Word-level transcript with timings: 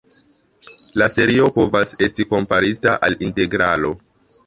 La 1.01 1.09
serio 1.17 1.51
povas 1.59 1.95
esti 2.07 2.29
komparita 2.35 2.99
al 3.09 3.23
integralo. 3.31 3.97